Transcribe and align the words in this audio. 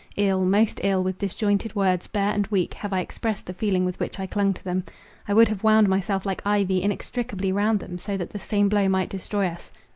Ill, 0.17 0.45
most 0.45 0.81
ill, 0.83 1.03
with 1.03 1.19
disjointed 1.19 1.75
words, 1.75 2.07
bare 2.07 2.33
and 2.33 2.47
weak, 2.47 2.73
have 2.73 2.91
I 2.91 3.01
expressed 3.01 3.45
the 3.45 3.53
feeling 3.53 3.85
with 3.85 3.99
which 3.99 4.19
I 4.19 4.25
clung 4.25 4.51
to 4.55 4.63
them. 4.63 4.83
I 5.27 5.33
would 5.35 5.47
have 5.49 5.63
wound 5.63 5.87
myself 5.89 6.25
like 6.25 6.41
ivy 6.43 6.81
inextricably 6.81 7.51
round 7.51 7.79
them, 7.79 7.99
so 7.99 8.17
that 8.17 8.31
the 8.31 8.39
same 8.39 8.67
blow 8.67 8.89
might 8.89 9.09
destroy 9.09 9.45
us. 9.45 9.69